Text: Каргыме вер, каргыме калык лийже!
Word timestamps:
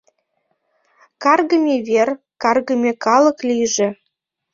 Каргыме 1.23 1.75
вер, 1.87 2.09
каргыме 2.43 2.91
калык 3.05 3.37
лийже! 3.47 3.87